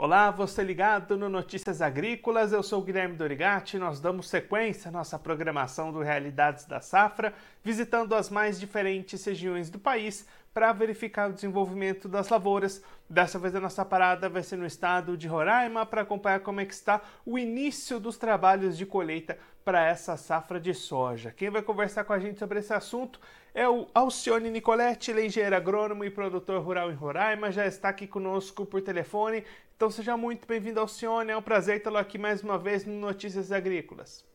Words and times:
Olá, 0.00 0.30
você 0.30 0.62
ligado 0.62 1.16
no 1.16 1.28
Notícias 1.28 1.82
Agrícolas, 1.82 2.52
eu 2.52 2.62
sou 2.62 2.80
Guilherme 2.80 3.16
Dorigati. 3.16 3.76
E 3.76 3.80
nós 3.80 3.98
damos 3.98 4.28
sequência 4.28 4.90
à 4.90 4.92
nossa 4.92 5.18
programação 5.18 5.90
do 5.90 5.98
Realidades 6.02 6.66
da 6.66 6.80
Safra, 6.80 7.34
visitando 7.64 8.14
as 8.14 8.30
mais 8.30 8.60
diferentes 8.60 9.24
regiões 9.24 9.68
do 9.68 9.78
país 9.80 10.24
para 10.58 10.72
verificar 10.72 11.30
o 11.30 11.32
desenvolvimento 11.32 12.08
das 12.08 12.28
lavouras. 12.30 12.84
Dessa 13.08 13.38
vez 13.38 13.54
a 13.54 13.60
nossa 13.60 13.84
parada 13.84 14.28
vai 14.28 14.42
ser 14.42 14.56
no 14.56 14.66
estado 14.66 15.16
de 15.16 15.28
Roraima 15.28 15.86
para 15.86 16.00
acompanhar 16.00 16.40
como 16.40 16.60
é 16.60 16.64
que 16.64 16.74
está 16.74 17.00
o 17.24 17.38
início 17.38 18.00
dos 18.00 18.18
trabalhos 18.18 18.76
de 18.76 18.84
colheita 18.84 19.38
para 19.64 19.86
essa 19.86 20.16
safra 20.16 20.58
de 20.58 20.74
soja. 20.74 21.30
Quem 21.30 21.48
vai 21.48 21.62
conversar 21.62 22.02
com 22.02 22.12
a 22.12 22.18
gente 22.18 22.40
sobre 22.40 22.58
esse 22.58 22.74
assunto 22.74 23.20
é 23.54 23.68
o 23.68 23.86
Alcione 23.94 24.50
Nicoletti, 24.50 25.12
ele 25.12 25.26
engenheiro 25.26 25.54
agrônomo 25.54 26.04
e 26.04 26.10
produtor 26.10 26.60
rural 26.60 26.90
em 26.90 26.94
Roraima, 26.94 27.52
já 27.52 27.64
está 27.64 27.90
aqui 27.90 28.08
conosco 28.08 28.66
por 28.66 28.82
telefone. 28.82 29.44
Então 29.76 29.88
seja 29.92 30.16
muito 30.16 30.44
bem-vindo, 30.48 30.80
Alcione, 30.80 31.30
é 31.30 31.36
um 31.36 31.42
prazer 31.42 31.84
tê-lo 31.84 31.98
aqui 31.98 32.18
mais 32.18 32.42
uma 32.42 32.58
vez 32.58 32.84
no 32.84 32.94
Notícias 32.94 33.52
Agrícolas. 33.52 34.26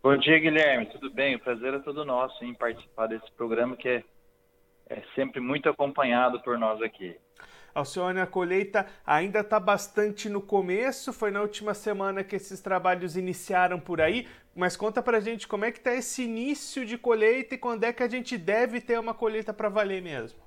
Bom 0.00 0.16
dia, 0.16 0.38
Guilherme, 0.38 0.86
tudo 0.86 1.10
bem? 1.10 1.34
O 1.34 1.40
prazer 1.40 1.74
é 1.74 1.80
todo 1.80 2.04
nosso 2.04 2.44
em 2.44 2.54
participar 2.54 3.08
desse 3.08 3.28
programa 3.32 3.76
que 3.76 3.88
é, 3.88 4.04
é 4.88 5.02
sempre 5.14 5.40
muito 5.40 5.68
acompanhado 5.68 6.40
por 6.40 6.58
nós 6.58 6.80
aqui. 6.82 7.16
Alcione, 7.74 8.20
a 8.20 8.26
colheita 8.26 8.86
ainda 9.06 9.40
está 9.40 9.60
bastante 9.60 10.28
no 10.28 10.40
começo, 10.40 11.12
foi 11.12 11.30
na 11.30 11.40
última 11.40 11.74
semana 11.74 12.24
que 12.24 12.34
esses 12.34 12.60
trabalhos 12.60 13.16
iniciaram 13.16 13.78
por 13.78 14.00
aí, 14.00 14.26
mas 14.54 14.76
conta 14.76 15.02
pra 15.02 15.20
gente 15.20 15.46
como 15.46 15.64
é 15.64 15.70
que 15.70 15.78
está 15.78 15.94
esse 15.94 16.24
início 16.24 16.84
de 16.84 16.98
colheita 16.98 17.54
e 17.54 17.58
quando 17.58 17.84
é 17.84 17.92
que 17.92 18.02
a 18.02 18.08
gente 18.08 18.36
deve 18.36 18.80
ter 18.80 18.98
uma 18.98 19.14
colheita 19.14 19.52
para 19.52 19.68
valer 19.68 20.02
mesmo. 20.02 20.40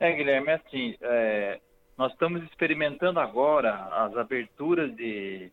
É, 0.00 0.12
Guilherme, 0.12 0.48
é 0.48 0.54
assim, 0.54 0.96
é, 1.02 1.60
nós 1.96 2.12
estamos 2.12 2.42
experimentando 2.44 3.18
agora 3.18 3.74
as 3.74 4.16
aberturas 4.16 4.94
de, 4.94 5.50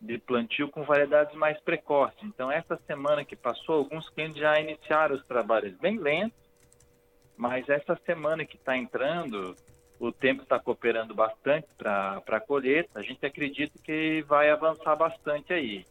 de 0.00 0.18
plantio 0.18 0.68
com 0.68 0.82
variedades 0.82 1.34
mais 1.34 1.60
precoces. 1.60 2.18
Então, 2.22 2.50
essa 2.50 2.76
semana 2.86 3.24
que 3.24 3.36
passou, 3.36 3.76
alguns 3.76 4.08
clientes 4.08 4.38
já 4.38 4.58
iniciaram 4.58 5.14
os 5.14 5.24
trabalhos 5.26 5.76
bem 5.76 5.98
lentos, 5.98 6.38
mas 7.36 7.68
essa 7.68 7.98
semana 8.06 8.44
que 8.44 8.56
está 8.56 8.76
entrando, 8.76 9.54
o 9.98 10.10
tempo 10.10 10.42
está 10.42 10.58
cooperando 10.58 11.14
bastante 11.14 11.68
para 11.76 12.22
a 12.26 12.40
colheita. 12.40 12.98
A 12.98 13.02
gente 13.02 13.24
acredita 13.24 13.78
que 13.82 14.22
vai 14.22 14.50
avançar 14.50 14.96
bastante 14.96 15.52
aí. 15.52 15.84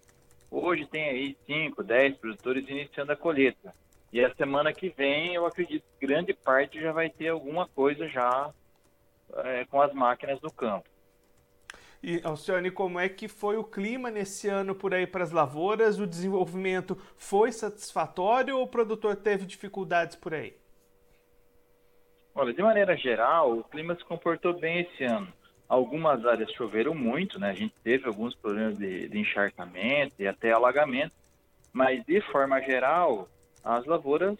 Hoje 0.49 0.87
tem 0.87 1.09
aí 1.09 1.37
5, 1.45 1.83
10 1.83 2.17
produtores 2.17 2.67
iniciando 2.67 3.11
a 3.11 3.15
colheita. 3.15 3.73
E 4.11 4.25
a 4.25 4.33
semana 4.33 4.73
que 4.73 4.89
vem, 4.89 5.35
eu 5.35 5.45
acredito 5.45 5.83
que 5.99 6.07
grande 6.07 6.33
parte 6.33 6.81
já 6.81 6.91
vai 6.91 7.11
ter 7.11 7.27
alguma 7.27 7.67
coisa 7.67 8.07
já 8.07 8.51
é, 9.37 9.65
com 9.65 9.79
as 9.79 9.93
máquinas 9.93 10.41
no 10.41 10.51
campo. 10.51 10.89
E, 12.01 12.21
Alcione, 12.23 12.71
como 12.71 12.97
é 12.97 13.09
que 13.09 13.27
foi 13.27 13.57
o 13.57 13.63
clima 13.63 14.09
nesse 14.09 14.47
ano 14.47 14.73
por 14.73 14.93
aí 14.93 15.05
para 15.05 15.23
as 15.23 15.31
lavouras? 15.31 15.99
O 15.99 16.07
desenvolvimento 16.07 16.97
foi 17.17 17.51
satisfatório 17.51 18.57
ou 18.57 18.63
o 18.63 18.67
produtor 18.67 19.17
teve 19.17 19.45
dificuldades 19.45 20.15
por 20.15 20.33
aí? 20.33 20.55
Olha, 22.33 22.53
de 22.53 22.61
maneira 22.61 22.95
geral, 22.95 23.57
o 23.57 23.63
clima 23.65 23.95
se 23.95 24.05
comportou 24.05 24.57
bem 24.57 24.79
esse 24.79 25.03
ano. 25.03 25.27
Algumas 25.67 26.25
áreas 26.25 26.51
choveram 26.53 26.95
muito, 26.95 27.37
né? 27.37 27.49
A 27.49 27.53
gente 27.53 27.75
teve 27.83 28.07
alguns 28.07 28.33
problemas 28.33 28.77
de, 28.77 29.09
de 29.09 29.19
encharcamento 29.19 30.15
e 30.17 30.27
até 30.27 30.51
alagamento, 30.51 31.13
mas 31.73 32.03
de 32.05 32.21
forma 32.31 32.61
geral, 32.61 33.27
as 33.61 33.85
lavouras 33.85 34.37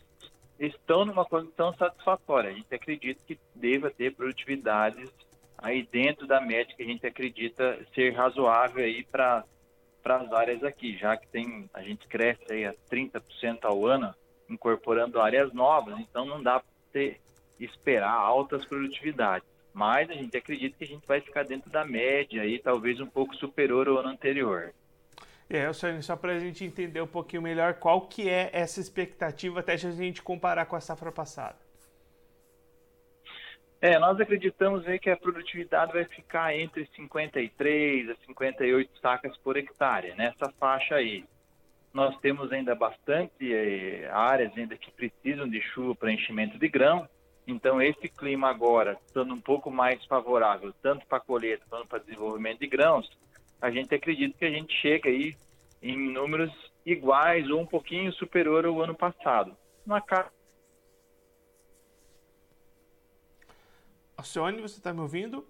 estão 0.58 1.04
numa 1.04 1.26
condição 1.26 1.74
satisfatória. 1.74 2.52
A 2.52 2.54
gente 2.54 2.74
acredita 2.74 3.22
que 3.28 3.38
deva 3.54 3.92
ter 3.92 4.16
produtividades 4.16 5.12
aí 5.62 5.88
dentro 5.92 6.26
da 6.26 6.42
média 6.42 6.76
que 6.76 6.84
a 6.84 6.86
gente 6.86 7.06
acredita 7.06 7.80
ser 7.94 8.14
razoável 8.14 8.84
aí 8.84 9.04
para 9.04 9.44
as 10.06 10.34
áreas 10.34 10.64
aqui, 10.64 10.98
já 10.98 11.16
que 11.18 11.28
tem 11.28 11.70
a 11.74 11.82
gente 11.82 12.08
cresce 12.08 12.44
aí 12.50 12.66
a 12.66 12.74
30% 12.92 13.60
ao 13.64 13.86
ano, 13.86 14.14
incorporando 14.50 15.20
áreas 15.20 15.54
novas, 15.54 16.00
então 16.00 16.26
não 16.26 16.42
dá 16.42 16.62
para 16.92 17.12
esperar 17.60 18.12
altas 18.12 18.66
produtividades. 18.66 19.48
Mas 19.74 20.10
a 20.10 20.14
gente 20.14 20.36
acredita 20.36 20.78
que 20.78 20.84
a 20.84 20.88
gente 20.88 21.06
vai 21.06 21.22
ficar 21.22 21.44
dentro 21.44 21.70
da 21.70 21.86
média 21.86 22.46
e 22.46 22.58
talvez 22.58 23.00
um 23.00 23.06
pouco 23.06 23.36
superior 23.36 23.88
ao 23.88 23.98
ano 23.98 24.10
anterior. 24.10 24.74
É, 25.50 25.72
Sônia, 25.74 26.02
só 26.02 26.16
para 26.16 26.34
a 26.34 26.40
gente 26.40 26.64
entender 26.64 27.02
um 27.02 27.08
pouquinho 27.08 27.42
melhor 27.42 27.76
qual 27.76 28.02
que 28.02 28.30
é 28.30 28.50
essa 28.54 28.80
expectativa 28.80 29.60
até 29.60 29.74
a 29.74 29.78
gente 29.78 30.22
comparar 30.22 30.66
com 30.66 30.76
a 30.76 30.82
safra 30.82 31.12
passada. 31.12 31.69
É, 33.82 33.98
nós 33.98 34.20
acreditamos 34.20 34.86
aí 34.88 35.00
que 35.00 35.10
a 35.10 35.18
produtividade 35.18 35.94
vai 35.94 36.04
ficar 36.06 36.56
entre 36.56 36.86
53 36.96 38.10
a 38.10 38.16
58 38.26 39.00
sacas 39.00 39.38
por 39.38 39.56
hectare, 39.56 40.14
nessa 40.16 40.52
faixa 40.60 40.96
aí. 40.96 41.24
Nós 41.94 42.18
temos 42.20 42.52
ainda 42.52 42.76
bastante 42.76 43.54
é, 43.54 44.10
áreas 44.12 44.56
ainda 44.58 44.76
que 44.76 44.92
precisam 44.92 45.48
de 45.48 45.62
chuva 45.62 45.96
para 45.96 46.12
enchimento 46.12 46.60
de 46.60 46.68
grão, 46.68 47.08
então, 47.50 47.82
esse 47.82 48.08
clima 48.08 48.48
agora, 48.48 48.96
estando 49.08 49.34
um 49.34 49.42
pouco 49.42 49.72
mais 49.72 50.06
favorável, 50.06 50.72
tanto 50.84 51.04
para 51.08 51.20
colheita 51.20 51.66
quanto 51.68 51.88
para 51.88 51.98
desenvolvimento 51.98 52.60
de 52.60 52.68
grãos, 52.68 53.10
a 53.60 53.72
gente 53.72 53.94
acredita 53.94 54.38
que 54.38 54.46
a 54.46 54.52
gente 54.52 54.72
chega 54.80 55.10
aí 55.10 55.36
em 55.82 55.98
números 55.98 56.52
iguais 56.86 57.50
ou 57.50 57.60
um 57.60 57.66
pouquinho 57.66 58.14
superior 58.14 58.68
ao 58.68 58.80
ano 58.80 58.94
passado. 58.94 59.58
Na 59.84 60.00
casa. 60.00 60.30
Alcione, 64.20 64.62
você 64.62 64.80
está 64.80 64.94
me 64.94 65.00
ouvindo? 65.00 65.48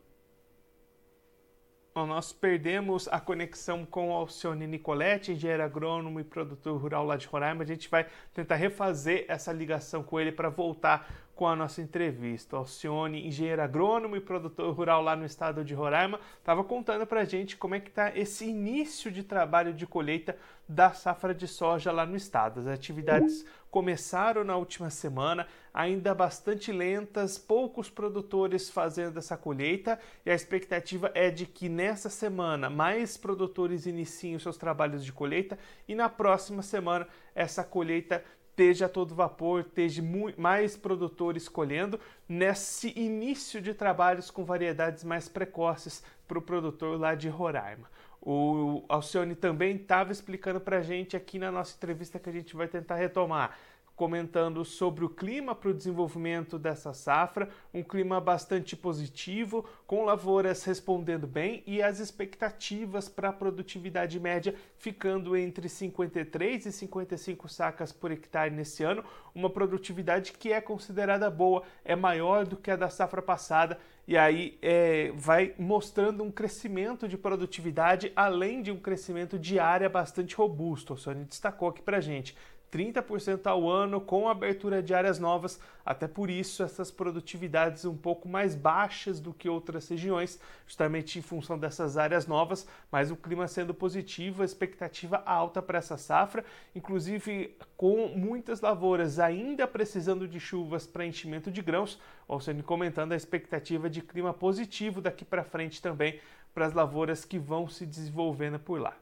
nós 1.96 2.32
perdemos 2.32 3.10
a 3.10 3.20
conexão 3.20 3.86
com 3.86 4.14
Alcione 4.14 4.66
Nicoletti, 4.66 5.34
engenheiro 5.34 5.64
agrônomo 5.64 6.18
e 6.20 6.24
produtor 6.24 6.80
rural 6.80 7.04
lá 7.04 7.18
de 7.18 7.28
Roraima. 7.28 7.64
A 7.64 7.66
gente 7.66 7.90
vai 7.90 8.08
tentar 8.34 8.56
refazer 8.56 9.26
essa 9.28 9.52
ligação 9.52 10.02
com 10.02 10.18
ele 10.18 10.32
para 10.32 10.50
voltar 10.50 11.12
com 11.40 11.48
a 11.48 11.56
nossa 11.56 11.82
entrevista. 11.82 12.58
Alcione, 12.58 13.26
engenheiro 13.26 13.62
agrônomo 13.62 14.18
e 14.18 14.20
produtor 14.20 14.76
rural 14.76 15.02
lá 15.02 15.16
no 15.16 15.26
estado 15.26 15.64
de 15.64 15.74
Roraima, 15.74 16.20
estava 16.38 16.66
contando 16.66 17.08
para 17.08 17.22
a 17.22 17.24
gente 17.24 17.56
como 17.56 17.76
é 17.76 17.80
que 17.80 17.88
está 17.88 18.12
esse 18.14 18.44
início 18.44 19.10
de 19.10 19.24
trabalho 19.24 19.74
de 19.74 19.88
colheita 19.88 20.36
da 20.68 20.92
safra 20.92 21.34
de 21.34 21.48
soja 21.48 21.94
lá 21.94 22.06
no 22.06 22.18
estado. 22.18 22.60
As 22.60 22.68
atividades 22.68 23.46
começaram 23.72 24.44
na 24.44 24.58
última 24.58 24.90
semana, 24.90 25.48
ainda 25.74 26.14
bastante 26.14 26.74
lentas, 26.74 27.38
poucos 27.38 27.90
produtores 27.90 28.70
fazendo 28.70 29.18
essa 29.18 29.38
colheita 29.38 29.98
e 30.26 30.30
a 30.30 30.36
expectativa 30.36 31.10
é 31.14 31.32
de 31.32 31.46
que 31.46 31.70
nessa 31.70 32.10
semana 32.10 32.70
mais 32.70 33.16
produtores 33.16 33.86
iniciem 33.86 34.36
os 34.36 34.44
seus 34.44 34.58
trabalhos 34.58 35.06
de 35.06 35.14
colheita 35.14 35.58
e 35.88 35.96
na 35.96 36.10
próxima 36.10 36.62
semana 36.62 37.08
essa 37.34 37.64
colheita 37.64 38.24
esteja 38.60 38.88
a 38.88 38.90
todo 38.90 39.16
vapor, 39.16 39.62
esteja 39.62 40.04
mais 40.38 40.76
produtores 40.76 41.48
colhendo 41.48 41.98
nesse 42.28 42.94
início 43.00 43.62
de 43.62 43.74
trabalhos 43.74 44.30
com 44.30 44.44
variedades 44.44 45.06
mais 45.06 45.30
precoces 45.30 46.04
para 46.28 46.38
o 46.38 46.42
produtor 46.42 47.00
lá 47.00 47.16
de 47.16 47.30
Roraima. 47.30 47.90
O 48.22 48.84
Alcione 48.90 49.34
também 49.34 49.78
estava 49.78 50.12
explicando 50.12 50.60
para 50.60 50.80
a 50.80 50.82
gente 50.82 51.16
aqui 51.16 51.40
na 51.40 51.50
nossa 51.50 51.74
entrevista 51.78 52.20
que 52.20 52.30
a 52.30 52.34
gente 52.34 52.54
vai 52.54 52.68
tentar 52.68 52.96
retomar 52.96 53.58
comentando 54.00 54.64
sobre 54.64 55.04
o 55.04 55.10
clima 55.10 55.54
para 55.54 55.72
o 55.72 55.74
desenvolvimento 55.74 56.58
dessa 56.58 56.94
safra, 56.94 57.50
um 57.74 57.84
clima 57.84 58.22
bastante 58.22 58.74
positivo, 58.74 59.66
com 59.86 60.06
lavouras 60.06 60.64
respondendo 60.64 61.28
bem 61.28 61.62
e 61.68 61.82
as 61.82 62.00
expectativas 62.00 63.10
para 63.10 63.28
a 63.28 63.34
produtividade 63.34 64.18
média 64.18 64.56
ficando 64.78 65.36
entre 65.36 65.68
53 65.68 66.68
e 66.68 66.72
55 66.72 67.50
sacas 67.50 67.92
por 67.92 68.10
hectare 68.10 68.56
nesse 68.56 68.86
ano, 68.86 69.04
uma 69.36 69.50
produtividade 69.50 70.32
que 70.32 70.54
é 70.54 70.62
considerada 70.62 71.30
boa, 71.30 71.64
é 71.84 71.94
maior 71.94 72.46
do 72.46 72.56
que 72.56 72.72
a 72.72 72.78
da 72.78 72.90
safra 72.90 73.22
passada 73.22 73.78
e 74.08 74.18
aí 74.18 74.58
é, 74.62 75.12
vai 75.14 75.54
mostrando 75.60 76.24
um 76.24 76.32
crescimento 76.32 77.06
de 77.06 77.18
produtividade 77.18 78.14
além 78.16 78.62
de 78.62 78.72
um 78.72 78.80
crescimento 78.80 79.38
de 79.38 79.60
área 79.60 79.90
bastante 79.90 80.36
robusto. 80.36 80.94
O 80.94 80.98
Sony 80.98 81.26
destacou 81.26 81.68
aqui 81.68 81.82
para 81.82 82.00
gente. 82.00 82.36
30% 82.72 83.48
ao 83.48 83.70
ano 83.70 84.00
com 84.00 84.30
abertura 84.30 84.82
de 84.82 84.94
áreas 84.94 85.20
novas, 85.20 85.60
até 85.86 86.08
por 86.08 86.30
isso 86.30 86.62
essas 86.62 86.92
produtividades 86.92 87.86
um 87.86 87.98
pouco 87.98 88.30
mais 88.30 88.56
baixas 88.56 89.20
do 89.20 89.34
que 89.34 89.50
outras 89.50 89.88
regiões, 89.90 90.40
justamente 90.68 91.18
em 91.18 91.22
função 91.22 91.58
dessas 91.58 91.98
áreas 91.98 92.28
novas, 92.28 92.68
mas 92.92 93.12
o 93.12 93.16
clima 93.16 93.48
sendo 93.48 93.74
positivo, 93.74 94.42
a 94.42 94.46
expectativa 94.46 95.24
alta 95.26 95.62
para 95.62 95.80
essa 95.80 95.98
safra, 95.98 96.46
inclusive 96.76 97.58
com 97.76 98.08
muitas 98.10 98.62
lavouras 98.62 99.20
ainda 99.20 99.68
precisando 99.68 100.28
de 100.28 100.40
chuvas 100.40 100.86
para 100.86 101.06
enchimento 101.06 101.52
de 101.52 101.62
grãos, 101.62 102.00
ou 102.28 102.40
seja, 102.40 102.62
comentando 102.62 103.14
a 103.14 103.16
expectativa 103.16 103.90
de 103.90 104.02
clima 104.02 104.34
positivo 104.34 105.02
daqui 105.02 105.26
para 105.26 105.44
frente 105.44 105.82
também 105.82 106.20
para 106.54 106.66
as 106.66 106.74
lavouras 106.74 107.26
que 107.26 107.40
vão 107.40 107.68
se 107.68 107.86
desenvolvendo 107.86 108.60
por 108.60 108.80
lá. 108.80 108.96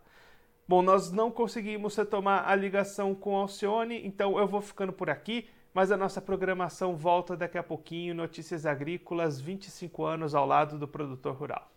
Bom, 0.67 0.81
nós 0.81 1.13
não 1.13 1.31
conseguimos 1.31 1.95
retomar 1.95 2.49
a 2.49 2.53
ligação 2.53 3.15
com 3.15 3.37
Alcione, 3.37 4.05
então 4.05 4.37
eu 4.37 4.45
vou 4.45 4.59
ficando 4.59 4.91
por 4.91 5.09
aqui, 5.09 5.47
mas 5.73 5.93
a 5.93 5.97
nossa 5.97 6.21
programação 6.21 6.93
volta 6.93 7.37
daqui 7.37 7.57
a 7.57 7.63
pouquinho. 7.63 8.13
Notícias 8.13 8.65
Agrícolas, 8.65 9.39
25 9.39 10.03
anos 10.03 10.35
ao 10.35 10.45
lado 10.45 10.77
do 10.77 10.85
produtor 10.85 11.35
rural. 11.35 11.76